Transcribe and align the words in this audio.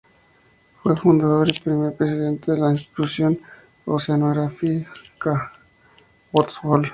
Fue 0.81 0.97
fundador 0.97 1.47
y 1.55 1.59
primer 1.59 1.93
presidente 1.95 2.53
de 2.53 2.57
la 2.57 2.71
Institución 2.71 3.37
Oceanográfica 3.85 5.51
Woods 6.31 6.57
Hole. 6.63 6.89